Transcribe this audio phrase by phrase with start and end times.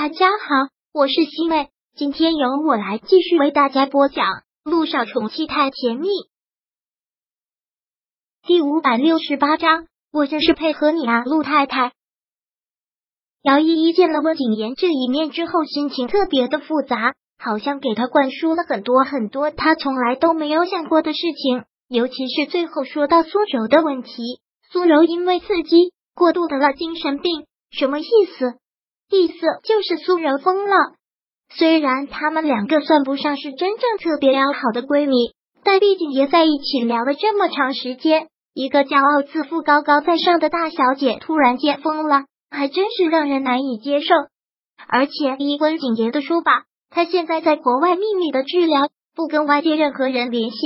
[0.00, 4.26] 大家好，我是西妹，今天由我来继续为大家播讲
[4.62, 6.06] 《陆少宠妻太甜蜜》
[8.46, 9.88] 第五百六十八章。
[10.12, 11.94] 我真是配合你啊，陆太太。
[13.42, 21.64] 姚依依见了温景言这一面之后，心情特别的复杂，好像给他灌输了很多很多他从来都没有想过的事情。
[21.88, 24.12] 尤其是最后说到苏柔的问题，
[24.70, 28.04] 苏柔因为刺激过度得了精神病，什么意
[28.38, 28.60] 思？
[29.10, 29.34] 意思
[29.64, 30.76] 就是苏柔疯了。
[31.50, 35.32] 虽然他们两个算不上是真正特别要好的闺蜜，
[35.64, 38.28] 但毕竟也在一起聊了这么长时间。
[38.54, 44.14] 一个骄傲自负、高高在上的大小姐突然间疯了，还真是让人难以接受。
[44.88, 50.56] 而且依温景言的说法，她现在在国外秘密的治疗，不跟外界任何人联系。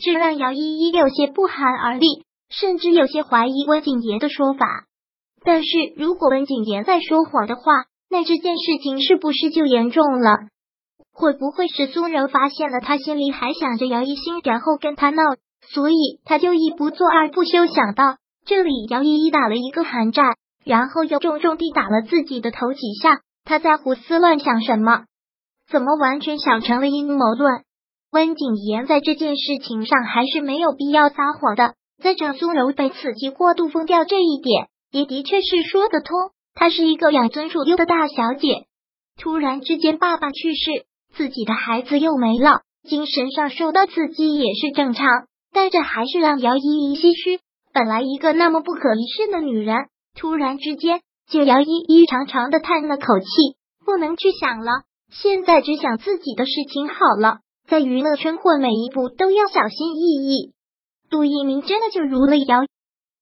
[0.00, 2.06] 这让姚依依有些不寒而栗，
[2.50, 4.66] 甚至有些怀疑温景言的说法。
[5.44, 7.62] 但是如果温景言在说谎的话，
[8.10, 10.48] 那这件事情是不是就严重了？
[11.12, 15.22] 会不会是苏柔发现了他心里还想着姚一星，然后跟他闹，
[15.72, 23.20] 所以他就一不做二不休，想到这里，姚依依打了一个寒战，然后又重重地打了自己的头几下。
[23.44, 25.04] 他在胡思乱想什么？
[25.70, 27.62] 怎么完全想成了阴谋论？
[28.10, 31.74] 温景言在这件事情上还是没有必要撒谎的。
[32.02, 36.16] 再者，苏柔被刺激过度疯掉这一点，也的确是说得通。
[36.54, 38.66] 她是一个养尊处优的大小姐，
[39.16, 45.06] 突然之间爸爸去世，自己的孩子又没了，精神上受到刺激也是正常。
[45.52, 47.40] 但这还是让姚依依唏嘘。
[47.72, 49.76] 本来一个那么不可一世的女人，
[50.16, 53.26] 突然之间就姚依依长长的叹了口气，
[53.84, 54.82] 不能去想了。
[55.10, 57.38] 现在只想自己的事情好了。
[57.66, 60.52] 在娱乐圈混，每一步都要小心翼翼。
[61.08, 62.64] 杜一鸣真的就如了姚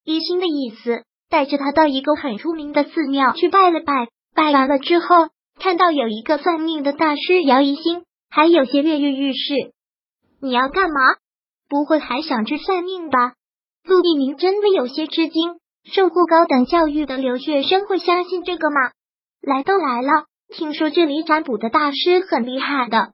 [0.04, 4.08] 一心的意思，带着他到一个很出名的寺庙去拜了拜。
[4.34, 9.72] 拜完了之后，看到有一个算命的大师姚一心，还有些跃跃欲试。
[10.40, 11.00] 你要干嘛？
[11.68, 13.32] 不会还想去算命吧？
[13.84, 15.56] 陆一鸣真的有些吃惊。
[15.84, 18.90] 受过高等教育的留学生会相信这个吗？
[19.40, 23.12] 来都来了，听说这里占卜的大师很厉害的。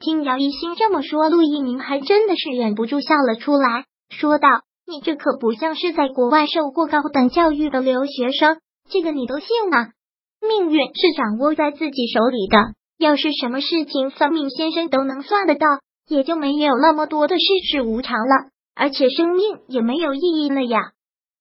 [0.00, 4.48] 听姚一新这么说，陆一鸣还真的是忍不住笑了出来，说道
[4.90, 8.56] ：“你这可不像是在国外受过高等教育的留学生，
[8.88, 9.92] 这个你都信啊？
[10.40, 12.56] 命运是掌握在自己手里的，
[12.96, 15.66] 要是什么事情算命先生都能算得到，
[16.08, 20.92] 也就没有那么多的世事无常了，而且生命也没有意义了呀。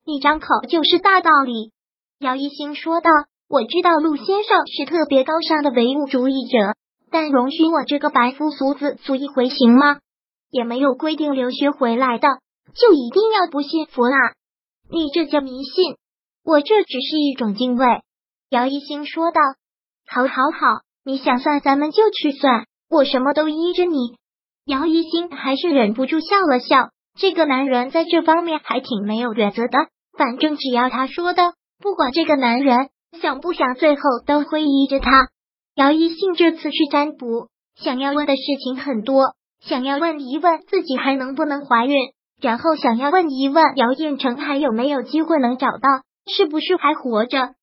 [0.04, 1.72] 一张口就是大道理。”
[2.20, 3.10] 姚一星说道
[3.48, 6.76] ：“我知道陆先生是特别高尚的唯物主义者。”
[7.10, 10.00] 但容许我这个白夫俗子做一回行吗？
[10.52, 12.28] 也没有规定留学回来的
[12.80, 14.34] 就一定要不信佛啦。
[14.90, 15.98] 你这叫迷信，
[16.44, 17.86] 我这只是一种敬畏。
[18.50, 19.42] 姚一星说道
[20.08, 24.16] ：“好，好，好，你想算咱们就去算，我什么都依着你。”
[24.66, 26.90] 姚一星还是忍不住笑了笑。
[27.20, 29.78] 这个男人在这方面还挺没有原则的，
[30.18, 32.90] 反正只要他说的，不管这个男人
[33.20, 35.30] 想不想，最后都会依着他。
[35.74, 41.96] 姚一信这次去占卜，想要问的事情很多，想要问一问自己还能不能怀孕，
[42.42, 47.56] 然后想要问一问姚彦成还有没有机会能找到，是不是还活着。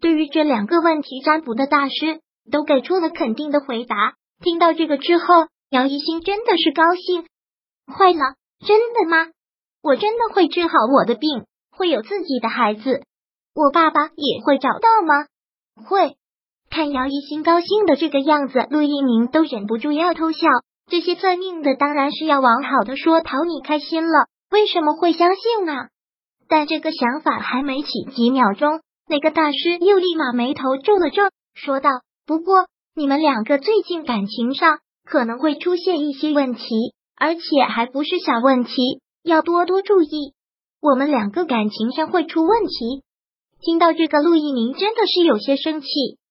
[0.00, 2.20] 对于这两个问题，占卜的大师
[2.50, 4.14] 都给出了肯定的回答。
[4.42, 5.24] 听到这个之后，
[5.70, 7.26] 姚一新真的是高兴
[7.92, 8.34] 坏了。
[8.66, 9.30] 真的吗？
[9.82, 13.02] 我真的会治好我的病，会有自己的孩子，
[13.54, 15.26] 我爸爸也会找到吗？
[15.86, 16.16] 会。
[16.70, 20.48] 看姚一新高兴的这个样子，陆一鸣都忍不住要偷笑。
[20.90, 24.26] 这些算命的当然是要往好的说，讨你开心了。
[24.50, 25.72] 为什么会相信呢？
[26.48, 31.22] 但这个想法还没起几秒钟，那个大师又立马眉头皱了皱，
[31.54, 31.90] 说道
[32.26, 40.34] ：“不过你们两个最近感情上可能会出现一些问题，而且还不是小问题，要多多注意。
[40.80, 43.02] 我们两个感情上会出问题。”
[43.60, 45.88] 听到这个，陆一鸣真的是有些生气。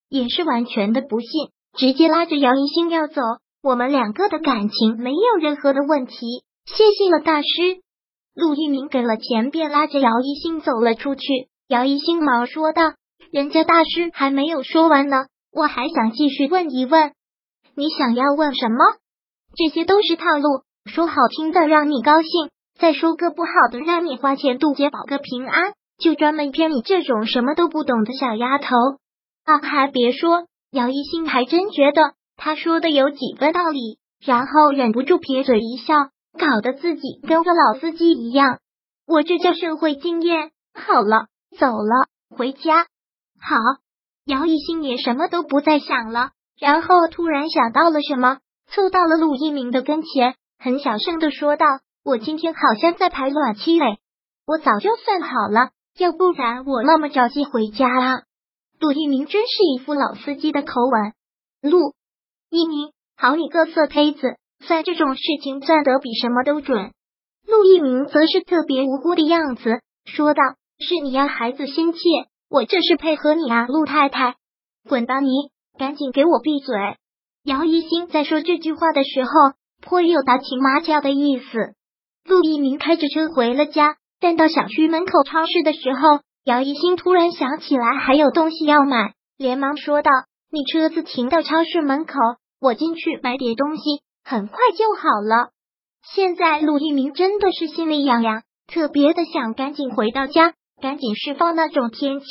[0.09, 3.19] 也是完全的不信，直接拉着姚一星要走。
[3.63, 7.47] 我们两个的感情没有任何的问题，谢谢了大师。
[8.35, 11.47] 陆一鸣给了钱，便拉着姚一星走了出去。
[11.69, 12.81] 姚一星忙说道
[13.31, 17.13] ：“人家大师还没有说完呢，我还想继续问一问。
[17.73, 18.79] 你想要问什么？
[19.55, 28.75] 这些都是套路，说好听的让你高兴，再说个不好的让你花钱渡劫保个平安，就专门骗你这种什么都不懂的小丫头。”
[29.47, 35.93] 啊，还别说，姚一新还真觉得他说的有几分道理，然后忍不住撇嘴一笑，
[36.37, 38.59] 搞得自己跟个老司机一样。
[39.05, 40.51] 我这叫社会经验。
[40.73, 41.27] 好了，
[41.57, 42.87] 走了，回家。
[43.39, 43.55] 好。
[44.25, 51.65] 姚一新也什么都不再想了，然后突然想到了什么，凑到了陆一鸣的跟前，很小声的说道
[52.05, 53.97] ：“我今天好像在排卵期嘞，
[54.47, 58.21] 我早就算好了，要不然我那么着急回家啊。”
[58.79, 61.11] 陆一鸣真是一副老司机的口吻。
[61.61, 61.93] 陆
[62.55, 66.91] 一鸣，好你个色胚子，算这种事情算得比什么都准。
[67.47, 70.43] 陆一鸣则是特别无辜的样子，说道
[70.77, 71.99] ：“是你要孩子心切，
[72.51, 74.35] 我这是配合你啊，陆太太。
[74.87, 75.31] 滚吧你，
[75.79, 76.75] 赶紧给我闭嘴！”
[77.43, 79.31] 姚一新在说这句话的时候，
[79.81, 81.73] 颇有打情骂俏的意思。
[82.23, 86.19] 陆一鸣开着车回了家，但到小区门口超市的时候。
[86.45, 90.11] 姚一新突然想起来还有东西要买，连忙说道
[90.51, 92.13] ：“你车子停到超市门口，
[92.63, 93.83] 我进去买点东西，
[94.23, 95.51] 很快就好了。”
[96.15, 102.25] 现在陆一鸣真的是心里痒痒，特别的想赶紧回到家，赶紧释放那种天气。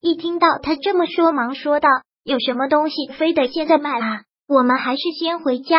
[0.00, 1.88] 一听到他这么说，忙说道
[2.24, 4.22] ：“有什么东西非得现在买啊？
[4.48, 5.78] 我们还是先回家。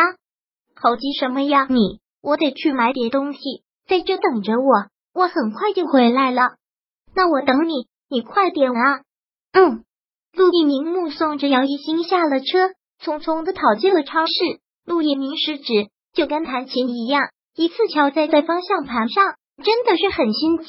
[0.74, 1.66] 猴急什么呀？
[1.68, 3.38] 你，我得去买点东西，
[3.86, 6.56] 在这等着我，我很快就回来了。”
[7.14, 9.00] 那我等你，你快点啊！
[9.52, 9.84] 嗯，
[10.32, 12.70] 陆一鸣目送着姚一星下了车，
[13.02, 14.32] 匆匆的跑进了超市。
[14.84, 17.22] 陆一鸣食指就跟弹琴一样，
[17.54, 20.66] 一次敲在在方向盘上，真的是很心急。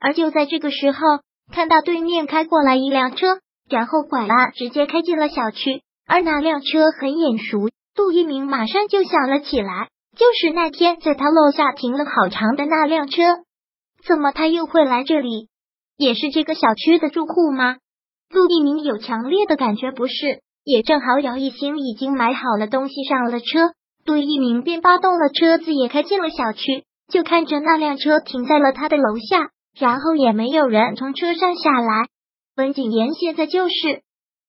[0.00, 0.98] 而就在这个时候，
[1.52, 5.82] 看到对面开过来一辆车，然后拐弯，直接开进了小区。
[6.06, 13.22] 而那辆车很眼熟，陆一鸣马上就想了起来，就是那天在他楼下停了好长的那辆车。
[14.06, 15.48] 怎么他又会来这里？
[15.96, 17.76] 也是这个小区的住户吗？
[18.30, 23.72] 陆一鸣有强烈的感觉不是，也正好姚一星已经买好了东西上了车，
[24.04, 32.06] 杜一鸣便发动了车子也开进了小区，就看着那辆车停在了他的楼下，然后也没有人从车上下来。
[32.56, 33.74] 温景言现在就是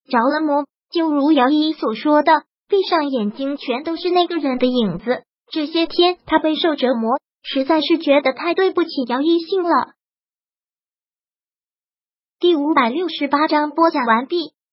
[0.07, 5.24] 着了魔，就如姚一所说的，闭上眼睛全都是那个人的影子。
[5.51, 9.94] 这些天他备受折磨，实在是觉得太对不起姚一信了。
[12.39, 14.54] 第五百六十八章播讲完毕。